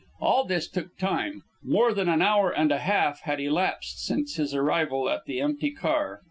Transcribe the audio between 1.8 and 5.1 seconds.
than an hour and a half had elapsed since his arrival